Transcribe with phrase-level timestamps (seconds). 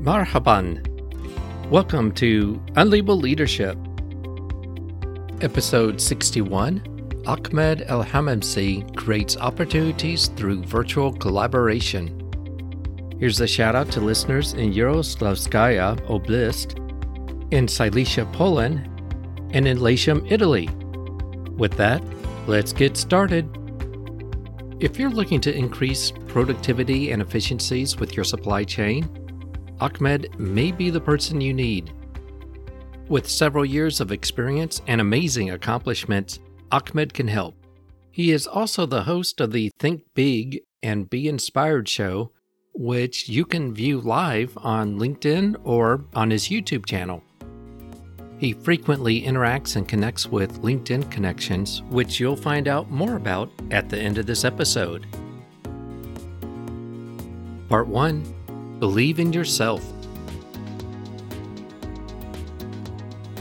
[0.00, 0.80] Marhaban.
[1.68, 3.76] Welcome to Unlabeled Leadership.
[5.42, 12.16] Episode 61 Ahmed El Hamamsi creates opportunities through virtual collaboration.
[13.18, 16.78] Here's a shout out to listeners in Yaroslavskaya Oblast,
[17.52, 18.88] in Silesia, Poland,
[19.52, 20.70] and in Latium, Italy.
[21.58, 22.02] With that,
[22.46, 23.54] let's get started.
[24.80, 29.19] If you're looking to increase productivity and efficiencies with your supply chain,
[29.80, 31.92] Ahmed may be the person you need.
[33.08, 36.38] With several years of experience and amazing accomplishments,
[36.70, 37.54] Ahmed can help.
[38.10, 42.32] He is also the host of the Think Big and Be Inspired show,
[42.74, 47.22] which you can view live on LinkedIn or on his YouTube channel.
[48.38, 53.88] He frequently interacts and connects with LinkedIn connections, which you'll find out more about at
[53.88, 55.06] the end of this episode.
[57.68, 58.39] Part 1
[58.80, 59.84] Believe in yourself.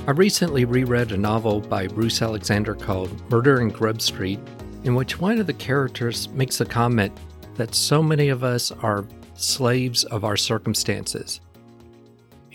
[0.05, 4.39] I recently reread a novel by Bruce Alexander called Murder in Grub Street,
[4.83, 7.17] in which one of the characters makes a comment
[7.55, 11.39] that so many of us are slaves of our circumstances.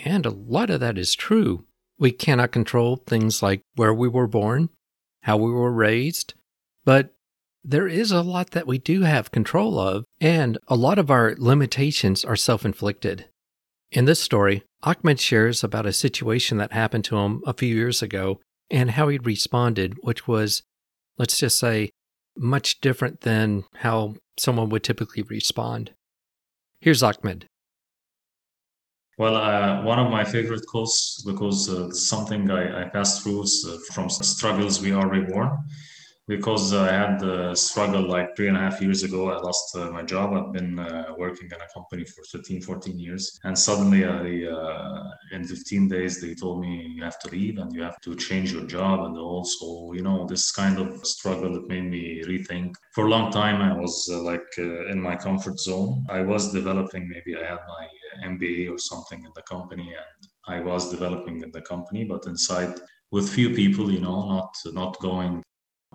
[0.04, 1.64] And a lot of that is true.
[1.98, 4.68] We cannot control things like where we were born,
[5.22, 6.34] how we were raised,
[6.84, 7.13] but
[7.64, 11.34] there is a lot that we do have control of, and a lot of our
[11.38, 13.26] limitations are self inflicted.
[13.90, 18.02] In this story, Ahmed shares about a situation that happened to him a few years
[18.02, 20.62] ago and how he responded, which was,
[21.16, 21.90] let's just say,
[22.36, 25.92] much different than how someone would typically respond.
[26.80, 27.46] Here's Ahmed.
[29.16, 33.76] Well, uh, one of my favorite quotes, because uh, something I, I passed through uh,
[33.92, 35.56] from struggles we are reborn
[36.26, 39.30] because I had the struggle like three and a half years ago.
[39.30, 40.32] I lost uh, my job.
[40.32, 43.38] I've been uh, working in a company for 13, 14 years.
[43.44, 47.74] And suddenly, I, uh, in 15 days, they told me you have to leave and
[47.74, 49.00] you have to change your job.
[49.00, 52.74] And also, you know, this kind of struggle that made me rethink.
[52.94, 56.06] For a long time, I was uh, like uh, in my comfort zone.
[56.08, 57.86] I was developing, maybe I had my
[58.28, 62.74] MBA or something in the company and I was developing in the company, but inside
[63.10, 65.42] with few people, you know, not not going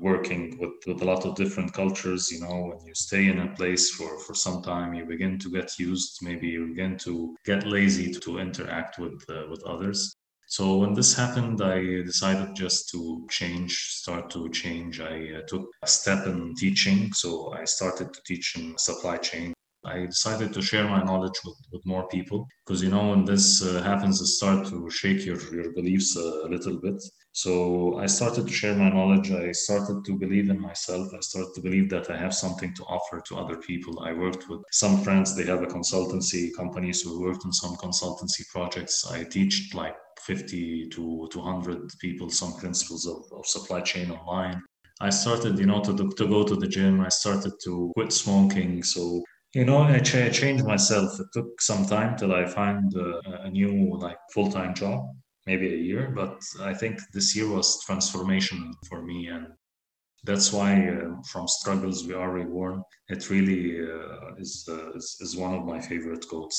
[0.02, 3.56] working with, with a lot of different cultures you know when you stay in a
[3.56, 7.66] place for for some time you begin to get used maybe you begin to get
[7.66, 10.14] lazy to, to interact with uh, with others.
[10.48, 11.80] So when this happened i
[12.12, 15.00] decided just to change start to change.
[15.00, 19.54] I uh, took a step in teaching so i started to teach in supply chain.
[19.86, 23.64] I decided to share my knowledge with, with more people because you know when this
[23.64, 27.02] uh, happens, it start to shake your, your beliefs a little bit.
[27.32, 29.32] So I started to share my knowledge.
[29.32, 31.08] I started to believe in myself.
[31.14, 34.00] I started to believe that I have something to offer to other people.
[34.02, 35.36] I worked with some friends.
[35.36, 39.10] They have a consultancy company, so we worked on some consultancy projects.
[39.10, 44.62] I teach like 50 to 200 people some principles of, of supply chain online.
[45.02, 47.00] I started, you know, to, to go to the gym.
[47.00, 48.84] I started to quit smoking.
[48.84, 49.24] So
[49.56, 51.20] you know, I, ch- changed myself.
[51.20, 55.10] It took some time till I find uh, a new like full time job,
[55.50, 56.04] maybe a year.
[56.22, 59.48] But I think this year was transformational for me, and
[60.24, 62.84] that's why uh, from struggles we are reborn.
[63.10, 66.58] It really uh, is, uh, is is one of my favorite quotes.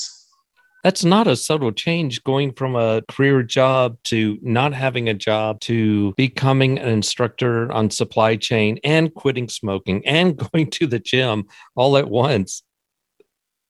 [0.83, 5.59] That's not a subtle change going from a career job to not having a job
[5.69, 11.45] to becoming an instructor on supply chain and quitting smoking and going to the gym
[11.75, 12.63] all at once.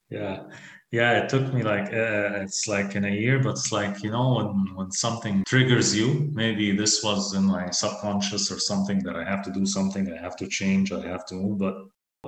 [0.10, 0.44] Yeah,
[0.92, 1.24] yeah.
[1.24, 4.36] It took me like uh, it's like in a year, but it's like you know
[4.36, 6.30] when when something triggers you.
[6.34, 10.12] Maybe this was in my subconscious or something that I have to do something.
[10.12, 10.92] I have to change.
[10.92, 11.60] I have to move.
[11.60, 11.76] But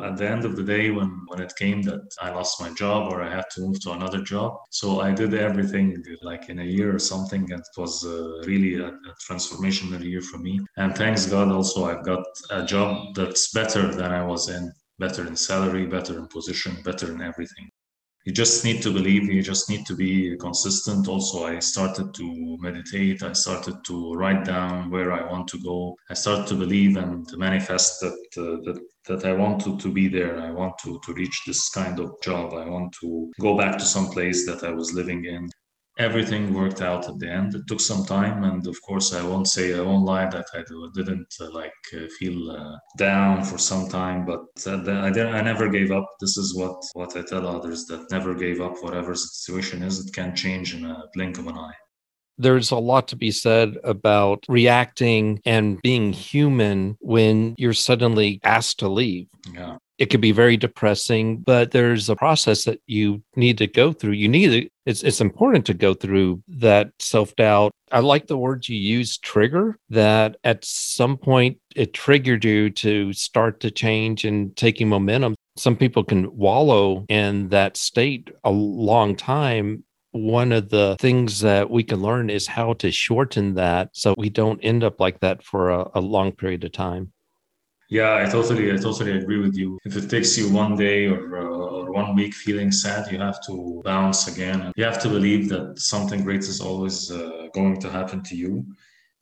[0.01, 3.11] at the end of the day, when when it came that I lost my job
[3.11, 6.63] or I had to move to another job, so I did everything like in a
[6.63, 10.59] year or something, and it was uh, really a, a transformational year for me.
[10.77, 15.27] And thanks God, also I've got a job that's better than I was in better
[15.27, 17.69] in salary, better in position, better in everything.
[18.25, 21.09] You just need to believe, you just need to be consistent.
[21.09, 25.97] Also, I started to meditate, I started to write down where I want to go.
[26.09, 29.91] I started to believe and to manifest that, uh, that, that I want to, to
[29.91, 30.39] be there.
[30.39, 32.53] I want to, to reach this kind of job.
[32.53, 35.49] I want to go back to some place that I was living in
[35.97, 37.55] everything worked out at the end.
[37.55, 40.63] It took some time, and of course, I won't say I won't lie that I
[40.93, 45.69] didn't uh, like uh, feel uh, down for some time, but uh, I, I never
[45.69, 46.07] gave up.
[46.19, 48.75] This is what what I tell others that never gave up.
[48.81, 51.82] Whatever the situation is, it can change in a blink of an eye.
[52.37, 58.79] There's a lot to be said about reacting and being human when you're suddenly asked
[58.79, 59.27] to leave.
[59.53, 59.77] Yeah.
[59.99, 64.13] It could be very depressing, but there's a process that you need to go through.
[64.13, 67.71] You need to, it's it's important to go through that self-doubt.
[67.91, 73.13] I like the words you use trigger that at some point it triggered you to
[73.13, 75.35] start to change and taking momentum.
[75.57, 79.83] Some people can wallow in that state a long time
[80.13, 84.29] one of the things that we can learn is how to shorten that so we
[84.29, 87.11] don't end up like that for a, a, long period of time.
[87.89, 89.79] Yeah, I totally, I totally agree with you.
[89.85, 93.43] If it takes you one day or, uh, or one week feeling sad, you have
[93.47, 94.71] to bounce again.
[94.75, 98.65] You have to believe that something great is always uh, going to happen to you.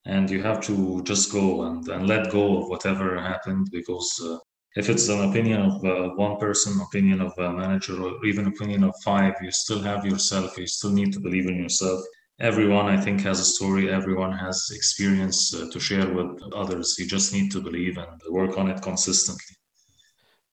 [0.06, 4.38] And you have to just go and, and let go of whatever happened because uh,
[4.76, 8.84] if it's an opinion of uh, one person, opinion of a manager, or even opinion
[8.84, 10.58] of five, you still have yourself.
[10.58, 12.02] You still need to believe in yourself.
[12.40, 13.92] Everyone, I think, has a story.
[13.92, 16.96] Everyone has experience uh, to share with others.
[16.98, 19.58] You just need to believe and work on it consistently.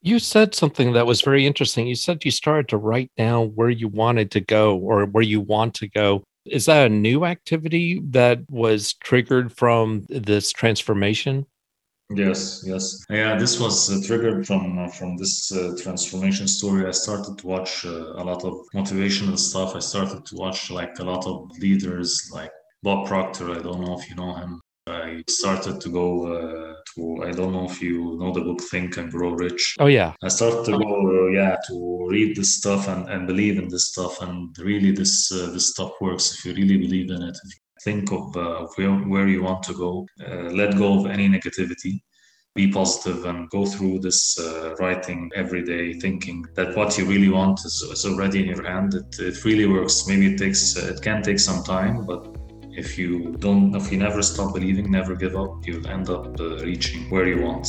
[0.02, 1.86] You said something that was very interesting.
[1.86, 5.40] You said you started to write down where you wanted to go or where you
[5.40, 6.24] want to go.
[6.44, 11.46] Is that a new activity that was triggered from this transformation?
[12.10, 13.36] Yes, yes, yeah.
[13.36, 16.86] This was uh, triggered from uh, from this uh, transformation story.
[16.86, 19.76] I started to watch uh, a lot of motivational stuff.
[19.76, 22.50] I started to watch like a lot of leaders, like
[22.82, 23.50] Bob Proctor.
[23.50, 24.58] I don't know if you know him.
[24.86, 27.24] I started to go uh, to.
[27.24, 29.76] I don't know if you know the book Think and Grow Rich.
[29.78, 30.14] Oh yeah.
[30.24, 33.88] I started to go, uh, yeah, to read this stuff and, and believe in this
[33.88, 34.22] stuff.
[34.22, 37.36] And really, this this stuff works if you really believe in it.
[37.44, 37.52] If
[37.82, 42.00] think of, uh, where, where, you want to go, uh, let go of any negativity,
[42.54, 47.28] be positive, and go through this uh, writing every day, thinking that what you really
[47.28, 48.94] want is, is already in your hand.
[48.94, 50.06] It, it really works.
[50.06, 52.36] Maybe it takes, uh, it can take some time, but
[52.70, 56.58] if you don't, if you never stop believing, never give up, you'll end up uh,
[56.58, 57.66] reaching where you want.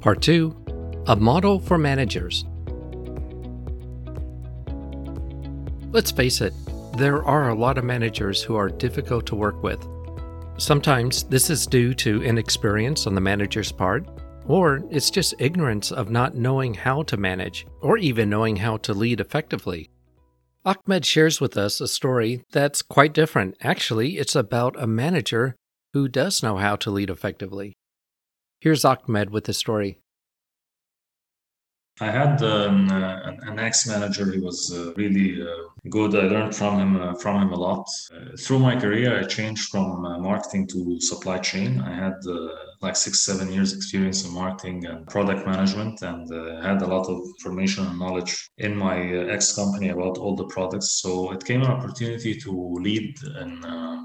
[0.00, 0.56] Part two
[1.06, 2.46] A model for managers.
[5.92, 6.54] Let's face it,
[6.96, 9.84] there are a lot of managers who are difficult to work with.
[10.56, 14.06] Sometimes this is due to inexperience on the manager's part,
[14.46, 18.94] or it's just ignorance of not knowing how to manage, or even knowing how to
[18.94, 19.90] lead effectively.
[20.64, 23.56] Ahmed shares with us a story that's quite different.
[23.60, 25.56] Actually, it's about a manager
[25.92, 27.74] who does know how to lead effectively.
[28.60, 29.98] Here's Ahmed with the story.
[32.02, 34.32] I had um, uh, an ex-manager.
[34.32, 35.46] He was uh, really uh,
[35.90, 36.14] good.
[36.14, 37.86] I learned from him uh, from him a lot.
[38.10, 41.78] Uh, through my career, I changed from uh, marketing to supply chain.
[41.80, 42.14] I had
[42.80, 46.26] like six, seven years experience in marketing and product management, and
[46.64, 48.96] had a lot of information and knowledge in my
[49.36, 51.02] ex-company about all the products.
[51.02, 52.50] So it came an opportunity to
[52.80, 53.62] lead in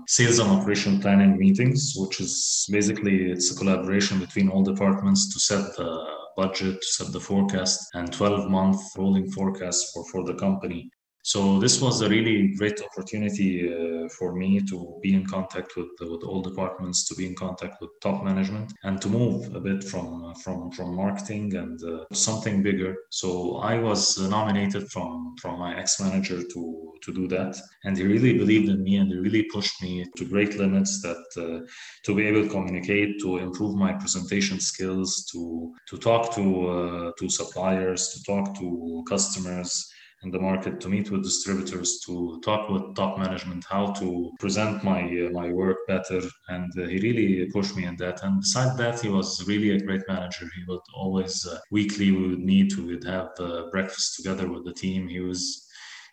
[0.09, 5.39] sales and operation planning meetings, which is basically it's a collaboration between all departments to
[5.39, 10.35] set the budget to set the forecast and 12 month rolling forecast for, for the
[10.35, 10.89] company.
[11.25, 15.89] So this was a really great opportunity uh, for me to be in contact with
[15.99, 19.83] with all departments, to be in contact with top management, and to move a bit
[19.83, 22.95] from from from marketing and uh, something bigger.
[23.09, 28.03] So I was nominated from from my ex manager to to do that, and he
[28.03, 31.01] really believed in me and he really pushed me to great limits.
[31.01, 31.65] That uh,
[32.05, 36.43] to be able to communicate, to improve my presentation skills, to to talk to
[36.75, 39.89] uh, to suppliers, to talk to customers
[40.25, 44.83] in the market to meet with distributors to talk with top management how to present
[44.83, 46.21] my uh, my work better.
[46.49, 48.23] And uh, he really pushed me in that.
[48.23, 50.45] And besides that he was really a great manager.
[50.57, 54.65] He would always uh, weekly we would meet we would have uh, breakfast together with
[54.65, 55.07] the team.
[55.07, 55.61] He was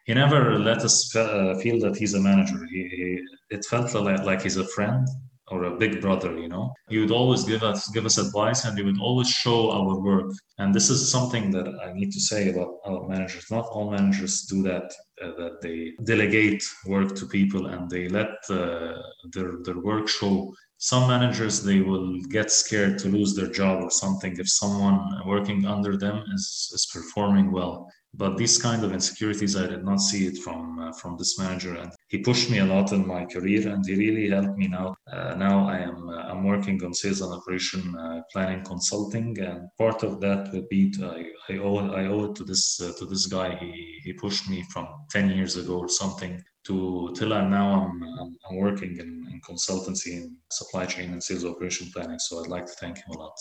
[0.04, 2.61] he never let us uh, feel that he's a manager.
[2.71, 3.09] He, he
[3.57, 5.07] it felt like, like he's a friend
[5.52, 6.73] or a big brother you know?
[6.88, 10.30] He would always give us give us advice and he would always show our work.
[10.59, 13.47] And this is something that i need to say about our managers.
[13.50, 14.88] Not all managers do that
[15.23, 15.78] uh, that they
[16.12, 16.62] delegate
[16.94, 19.02] work to people and they let uh,
[19.35, 20.35] their their work show.
[20.92, 24.99] Some managers they will get scared to lose their job or something if someone
[25.35, 26.44] working under them is,
[26.76, 27.75] is performing well
[28.14, 31.75] but these kind of insecurities i did not see it from uh, from this manager.
[31.75, 34.95] And he pushed me a lot in my career and he really helped me now.
[35.12, 39.38] Uh, now i am uh, i'm working on sales and operation uh, planning consulting.
[39.38, 42.81] And part of that would be to, I, I owe i owe it to this
[42.81, 43.57] uh, to this guy.
[43.57, 43.73] He
[44.04, 48.37] he pushed me from 10 years ago or something to till I'm now I'm, I'm,
[48.47, 52.19] I'm working in, in consultancy in supply chain and sales operation planning.
[52.19, 53.37] So i'd like to thank him a lot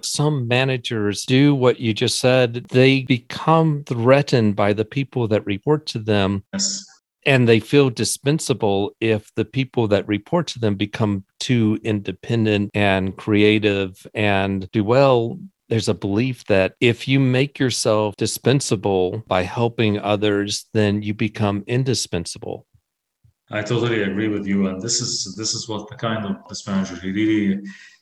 [0.00, 2.66] some managers do what you just said.
[2.70, 6.44] They become threatened by the people that report to them.
[6.52, 6.84] Yes.
[7.26, 13.16] and they feel dispensable if the people that report to them become too independent and
[13.16, 15.38] creative and do well
[15.68, 21.64] there's a belief that if you make yourself dispensable by helping others then you become
[21.66, 22.66] indispensable
[23.50, 26.66] i totally agree with you and this is this is what the kind of this
[26.66, 27.60] manager he really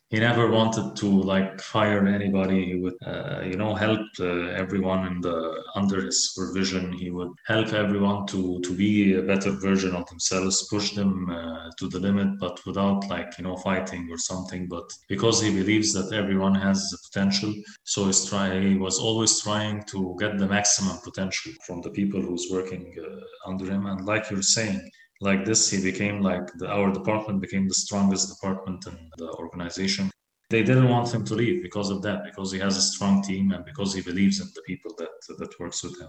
[0.09, 2.65] he never wanted to like fire anybody.
[2.65, 6.93] He would uh, you know help uh, everyone in the under his supervision.
[6.93, 11.71] He would help everyone to to be a better version of themselves push them uh,
[11.79, 14.69] to the limit but without like you know fighting or something.
[14.69, 19.41] But because he believes that everyone has the potential so he's try he was always
[19.41, 23.87] trying to get the maximum potential from the people who's working uh, under him.
[23.87, 24.89] And like you're saying
[25.21, 30.11] like this he became like the, our department became the strongest department in the organization.
[30.51, 33.53] They didn't want him to leave because of that because he has a strong team
[33.53, 35.09] and because he believes in the people that
[35.39, 36.09] that works with him.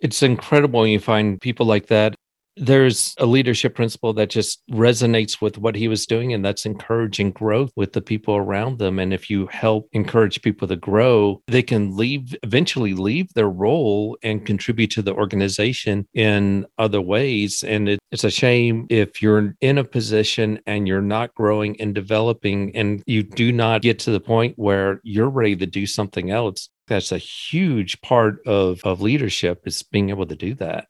[0.00, 2.13] It's incredible when you find people like that
[2.56, 7.32] there's a leadership principle that just resonates with what he was doing and that's encouraging
[7.32, 8.98] growth with the people around them.
[8.98, 14.16] And if you help encourage people to grow they can leave eventually leave their role
[14.22, 17.62] and contribute to the organization in other ways.
[17.62, 21.94] And it, it's a shame if you're in a position and you're not growing and
[21.94, 26.30] developing and you do not get to the point where you're ready to do something
[26.30, 26.68] else.
[26.86, 30.88] That's a huge part of, of leadership is being able to do that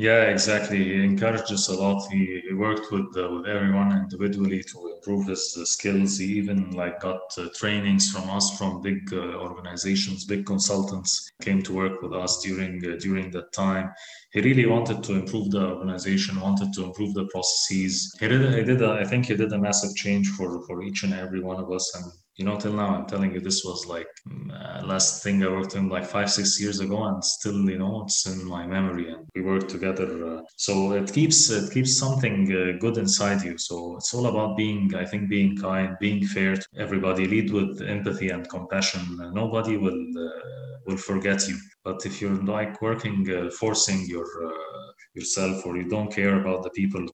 [0.00, 0.82] yeah, exactly.
[0.82, 2.10] He encouraged us a lot.
[2.10, 6.16] He, he worked with uh, with everyone individually to improve his uh, skills.
[6.16, 11.60] He even like got uh, trainings from us from big uh, organizations, big consultants came
[11.64, 13.92] to work with us during uh, during that time.
[14.32, 18.16] He really wanted to improve the organization, wanted to improve the processes.
[18.18, 18.54] He did.
[18.54, 18.80] He did.
[18.80, 21.70] A, I think he did a massive change for for each and every one of
[21.70, 22.06] us, and
[22.40, 25.48] you know, till now, I'm telling you, this was like mm, uh, last thing I
[25.48, 29.10] worked in like five, six years ago, and still, you know, it's in my memory,
[29.12, 30.08] and we worked together.
[30.30, 33.58] Uh, so it keeps it keeps something uh, good inside you.
[33.58, 37.26] So it's all about being, I think, being kind, being fair to everybody.
[37.26, 39.02] Lead with empathy and compassion.
[39.34, 41.58] nobody will uh, will forget you.
[41.84, 46.62] But if you're like working, uh, forcing your uh, yourself, or you don't care about
[46.62, 47.04] the people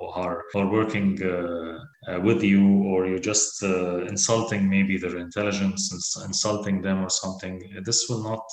[0.00, 6.16] are, are working uh, uh, with you, or you're just uh, insulting maybe their intelligence,
[6.24, 7.60] insulting them or something.
[7.84, 8.44] This will not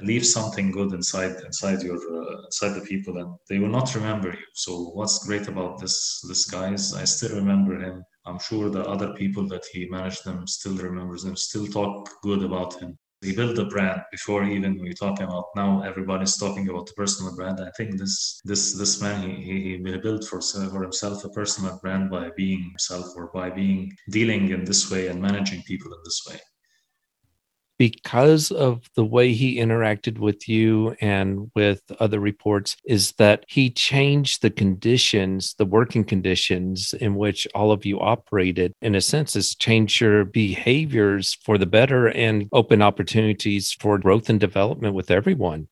[0.00, 1.98] leave something good inside inside your
[2.44, 4.46] inside the people, and they will not remember you.
[4.54, 8.04] So what's great about this this guy is I still remember him.
[8.24, 12.42] I'm sure the other people that he managed them still remembers them, still talk good
[12.42, 16.86] about him he built a brand before even we talk about now everybody's talking about
[16.86, 17.60] the personal brand.
[17.60, 21.78] I think this this this man he, he, he built for, for himself a personal
[21.82, 26.00] brand by being himself or by being dealing in this way and managing people in
[26.04, 26.38] this way
[27.78, 33.70] because of the way he interacted with you and with other reports is that he
[33.70, 39.34] changed the conditions the working conditions in which all of you operated in a sense
[39.34, 45.10] has changed your behaviors for the better and open opportunities for growth and development with
[45.10, 45.68] everyone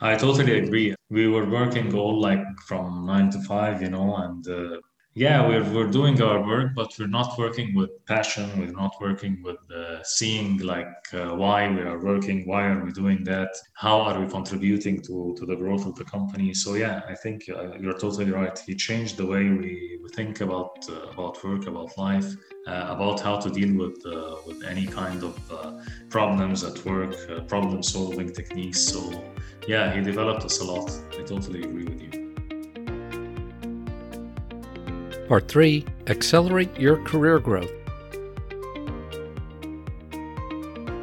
[0.00, 0.94] I totally agree.
[1.10, 4.78] We were working all like from nine to five, you know, and uh,
[5.14, 8.48] yeah we're, we're doing our work but we're not working with passion.
[8.58, 12.92] We're not working with uh, seeing like uh, why we are working why are we
[12.92, 16.54] doing that how are we contributing to, to the growth of the company.
[16.54, 18.56] So yeah i think uh, you're totally right.
[18.58, 22.28] He changed the way we, we think about uh, about work about life
[22.66, 25.34] uh, about how to deal with uh, with any kind of
[26.10, 27.14] problems at work
[27.48, 28.80] problem solving techniques.
[28.80, 29.00] So
[29.66, 30.90] yeah he developed us a lot.
[31.18, 32.27] I totally agree with you
[35.28, 37.70] Part 3 Accelerate Your Career Growth.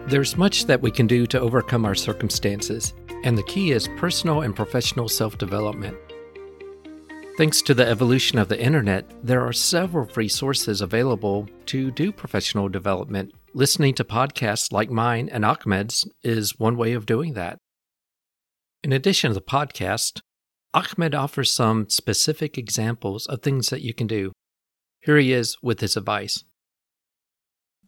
[0.08, 4.41] There's much that we can do to overcome our circumstances, and the key is personal
[4.41, 5.96] and professional self development.
[7.38, 12.12] Thanks to the evolution of the internet, there are several free sources available to do
[12.12, 13.32] professional development.
[13.53, 17.60] Listening to podcasts like mine and Ahmed's is one way of doing that.
[18.84, 20.22] In addition to the podcast,
[20.75, 24.34] Ahmed offers some specific examples of things that you can do.
[25.00, 26.44] Here he is with his advice.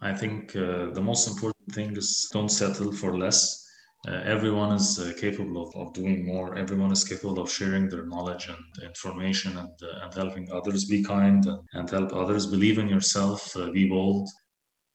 [0.01, 3.61] I think uh, the most important thing is don't settle for less.
[4.07, 6.55] Uh, everyone is uh, capable of, of doing more.
[6.55, 10.85] Everyone is capable of sharing their knowledge and information and, uh, and helping others.
[10.85, 12.45] Be kind and, and help others.
[12.45, 13.53] Believe in yourself.
[13.57, 14.29] Uh, be bold.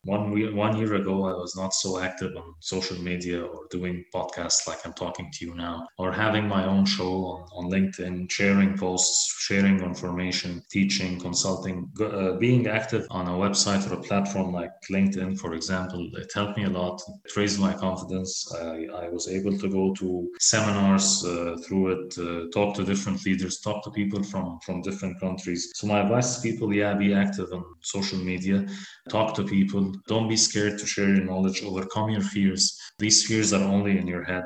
[0.05, 4.05] One year, one year ago, I was not so active on social media or doing
[4.13, 8.31] podcasts like I'm talking to you now, or having my own show on, on LinkedIn,
[8.31, 14.53] sharing posts, sharing information, teaching, consulting, uh, being active on a website or a platform
[14.53, 16.11] like LinkedIn, for example.
[16.15, 17.01] It helped me a lot.
[17.25, 18.53] It raised my confidence.
[18.61, 23.25] I, I was able to go to seminars uh, through it, uh, talk to different
[23.25, 25.71] leaders, talk to people from, from different countries.
[25.77, 28.67] So my advice to people, yeah, be active on social media,
[29.09, 32.79] talk to people, don't be scared to share your knowledge, overcome your fears.
[32.99, 34.45] These fears are only in your head.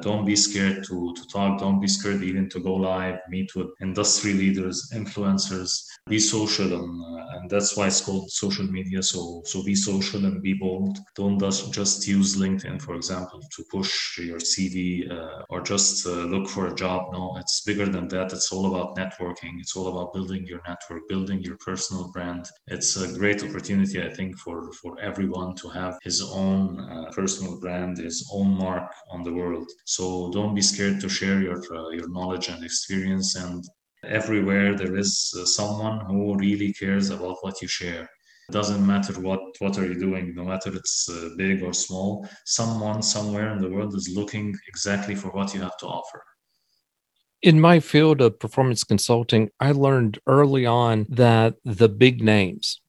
[0.00, 1.60] Don't be scared to, to talk.
[1.60, 7.04] Don't be scared even to go live, meet with industry leaders, influencers, be social and,
[7.04, 9.02] uh, and that's why it's called social media.
[9.02, 10.98] So so be social and be bold.
[11.14, 16.48] Don't just, use linkedin for example to push your cv uh, or just uh, look
[16.48, 17.12] for a job.
[17.12, 18.32] No it's bigger than that.
[18.32, 19.60] It's all about networking.
[19.60, 22.46] It's all about building your network building your personal brand.
[22.66, 27.60] It's a great opportunity i think for for everyone to have his own uh, personal
[27.60, 31.90] brand his own mark on the world so don't be scared to share your uh,
[31.90, 33.64] your knowledge and experience and
[34.04, 38.08] everywhere there is uh, someone who really cares about what you share.
[38.48, 42.28] It doesn't matter what what are you doing no matter it's uh, big or small
[42.44, 46.22] someone somewhere in the world is looking exactly for what you have to offer.
[47.40, 52.80] In my field of performance consulting i learned early on that the big names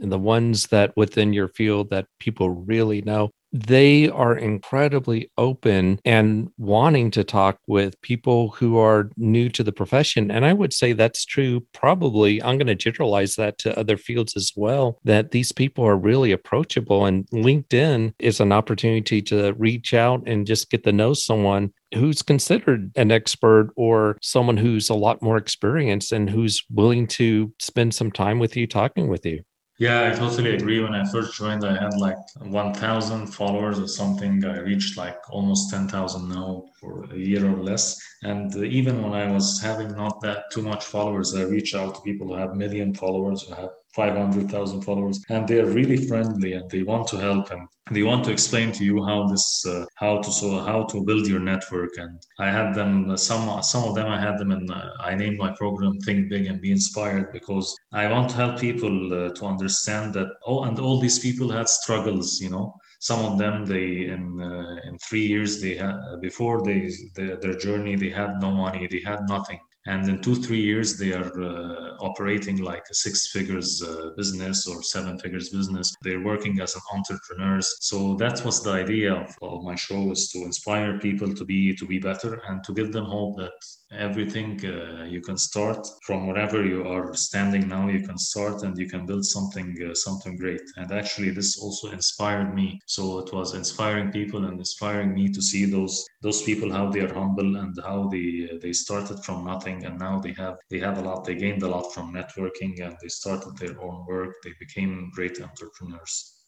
[0.00, 6.00] and the ones that within your field that people really know they are incredibly open
[6.04, 10.30] and wanting to talk with people who are new to the profession.
[10.30, 12.42] And I would say that's true, probably.
[12.42, 16.32] I'm going to generalize that to other fields as well, that these people are really
[16.32, 17.06] approachable.
[17.06, 22.22] And LinkedIn is an opportunity to reach out and just get to know someone who's
[22.22, 27.94] considered an expert or someone who's a lot more experienced and who's willing to spend
[27.94, 29.42] some time with you talking with you.
[29.80, 30.78] Yeah, I totally agree.
[30.80, 34.44] When I first joined, I had like 1,000 followers or something.
[34.44, 37.98] I reached like almost 10,000 now for a year or less.
[38.22, 41.94] And uh, even when I was having not that too much followers, I reach out
[41.96, 46.52] to people who have million followers, who have 500,000 followers, and they are really friendly
[46.52, 49.84] and they want to help and they want to explain to you how this, uh,
[49.96, 51.90] how to so how to build your network.
[51.98, 55.38] And I had them some some of them I had them and uh, I named
[55.38, 59.44] my program "Think Big and Be Inspired" because I want to help people uh, to
[59.44, 60.28] understand that.
[60.46, 64.76] Oh, and all these people had struggles, you know some of them they in uh,
[64.84, 69.00] in three years they had before they, they, their journey they had no money they
[69.00, 73.82] had nothing and in two three years they are uh, operating like a six figures
[73.82, 75.94] uh, business or seven figures business.
[76.02, 77.76] They're working as an entrepreneurs.
[77.80, 81.74] So that was the idea of, of my show is to inspire people to be
[81.76, 83.52] to be better and to give them hope that
[83.92, 88.78] everything uh, you can start from wherever you are standing now you can start and
[88.78, 90.62] you can build something uh, something great.
[90.76, 92.80] And actually this also inspired me.
[92.86, 97.00] So it was inspiring people and inspiring me to see those those people how they
[97.00, 100.98] are humble and how they they started from nothing and now they have they have
[100.98, 104.54] a lot they gained a lot from networking and they started their own work they
[104.58, 106.40] became great entrepreneurs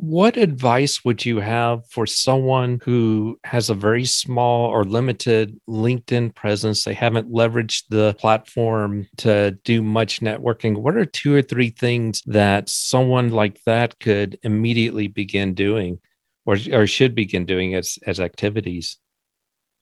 [0.00, 6.34] what advice would you have for someone who has a very small or limited LinkedIn
[6.34, 6.84] presence?
[6.84, 10.76] They haven't leveraged the platform to do much networking.
[10.76, 16.00] What are two or three things that someone like that could immediately begin doing
[16.44, 18.98] or, or should begin doing as, as activities?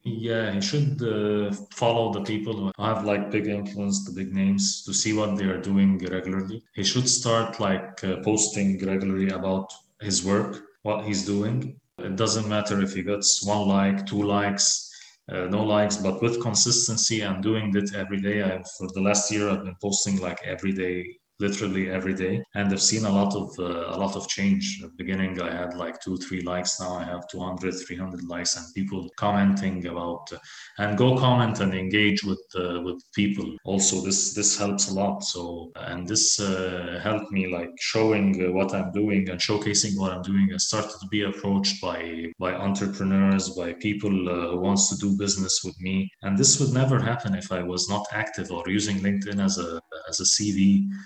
[0.05, 4.83] Yeah, you should uh, follow the people who have like big influence, the big names,
[4.85, 6.65] to see what they are doing regularly.
[6.75, 11.79] He should start like uh, posting regularly about his work, what he's doing.
[11.99, 14.91] It doesn't matter if he gets one like, two likes,
[15.31, 18.43] uh, no likes, but with consistency and doing it every day.
[18.43, 22.35] I've for the last year I've been posting like every day literally every day.
[22.55, 24.65] And i've seen a lot of uh, a lot of change.
[24.83, 26.81] At the beginning i had like two three likes.
[26.81, 30.39] Now i have 200 300 likes and people commenting about uh,
[30.79, 33.49] and go comment and engage with uh, with people.
[33.65, 35.17] Also this this helps a lot.
[35.33, 35.43] So
[35.89, 40.27] and this uh, helped me like showing uh, what i'm doing and showcasing what i'm
[40.33, 40.47] doing.
[40.55, 41.99] I started to be approached by
[42.39, 45.97] by entrepreneurs by people uh, who wants to do business with me.
[46.23, 49.71] And this would never happen if i was not active or using linkedin as a
[50.11, 50.59] as a cv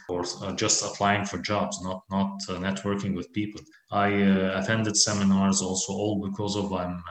[0.09, 3.61] or uh, just applying for jobs, not not uh, networking with people.
[3.91, 7.03] I uh, attended seminars also all because of um,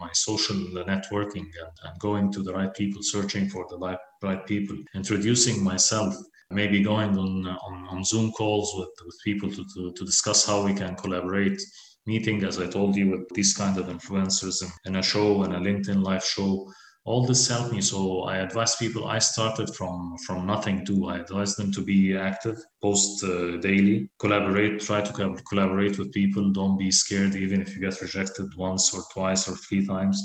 [0.00, 0.56] my social
[0.92, 5.62] networking and, and, going to the right people, searching for the right, right people, introducing
[5.62, 6.14] myself
[6.50, 10.64] maybe going on, on, on Zoom calls with, with people to, to, to, discuss how
[10.64, 11.60] we can collaborate,
[12.06, 15.54] meeting, as I told you, with these kind of influencers in, in a show and
[15.54, 16.70] a LinkedIn live show
[17.08, 17.80] all this helped me.
[17.80, 21.00] So i advise people i started from from nothing too.
[21.12, 26.12] I advise them to be active post uh, daily collaborate try to co- collaborate with
[26.12, 26.52] people.
[26.52, 30.18] Don't be scared even if you get rejected once or twice or three times.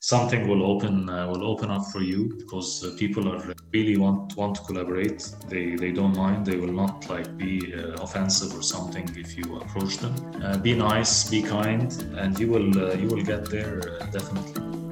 [0.00, 3.42] Something will open uh, will open up for you because uh, people are
[3.72, 5.20] really want want to collaborate.
[5.52, 6.44] They they don't mind.
[6.50, 10.14] They will not like be uh, offensive or something if you approach them.
[10.42, 14.83] Uh, be nice be kind and you will uh, you will get there uh, definitely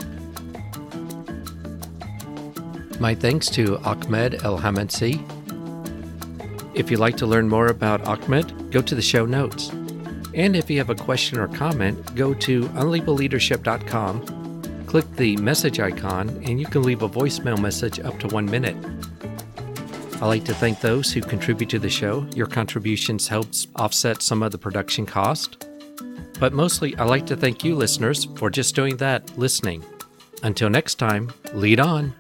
[3.01, 5.21] My thanks to Ahmed El Hamamsi.
[6.75, 9.71] If you'd like to learn more about Ahmed, go to the show notes.
[10.35, 16.29] And if you have a question or comment, go to unlabeledleadership.com, click the message icon,
[16.45, 18.77] and you can leave a voicemail message up to one minute.
[20.15, 22.27] I'd like to thank those who contribute to the show.
[22.35, 25.67] Your contributions helps offset some of the production cost.
[26.39, 29.85] But mostly, I'd like to thank you listeners for just doing that, listening.
[30.43, 32.15] Until next time, lead on.